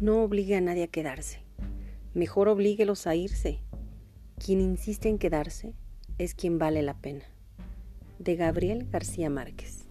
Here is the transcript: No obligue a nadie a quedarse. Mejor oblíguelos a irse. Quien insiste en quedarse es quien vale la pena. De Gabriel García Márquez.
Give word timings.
No 0.00 0.24
obligue 0.24 0.56
a 0.56 0.60
nadie 0.60 0.82
a 0.82 0.88
quedarse. 0.88 1.38
Mejor 2.14 2.48
oblíguelos 2.48 3.06
a 3.06 3.14
irse. 3.14 3.60
Quien 4.44 4.60
insiste 4.60 5.08
en 5.08 5.18
quedarse 5.18 5.72
es 6.18 6.34
quien 6.34 6.58
vale 6.58 6.82
la 6.82 6.94
pena. 6.94 7.24
De 8.18 8.34
Gabriel 8.34 8.88
García 8.90 9.30
Márquez. 9.30 9.83